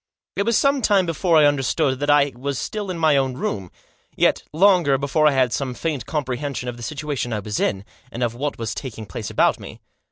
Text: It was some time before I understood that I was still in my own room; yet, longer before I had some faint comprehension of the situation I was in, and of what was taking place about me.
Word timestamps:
It 0.35 0.47
was 0.47 0.57
some 0.57 0.81
time 0.81 1.05
before 1.05 1.37
I 1.37 1.45
understood 1.45 1.99
that 1.99 2.09
I 2.09 2.31
was 2.35 2.57
still 2.57 2.89
in 2.89 2.97
my 2.97 3.15
own 3.17 3.35
room; 3.35 3.69
yet, 4.15 4.41
longer 4.51 4.97
before 4.97 5.27
I 5.27 5.31
had 5.33 5.53
some 5.53 5.75
faint 5.75 6.07
comprehension 6.07 6.67
of 6.67 6.75
the 6.75 6.81
situation 6.81 7.31
I 7.31 7.37
was 7.39 7.59
in, 7.59 7.85
and 8.11 8.23
of 8.23 8.33
what 8.33 8.57
was 8.57 8.73
taking 8.73 9.05
place 9.05 9.29
about 9.29 9.59
me. 9.59 9.79